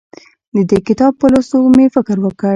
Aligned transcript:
د 0.55 0.57
دې 0.69 0.79
کتاب 0.87 1.11
په 1.21 1.25
لوستو 1.33 1.57
مې 1.75 1.85
فکر 1.95 2.17
وکړ. 2.21 2.49